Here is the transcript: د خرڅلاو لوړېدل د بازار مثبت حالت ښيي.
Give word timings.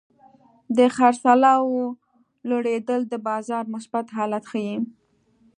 د 0.77 0.79
خرڅلاو 0.95 1.69
لوړېدل 2.49 3.01
د 3.07 3.13
بازار 3.27 3.63
مثبت 3.73 4.05
حالت 4.17 4.43
ښيي. 4.51 4.75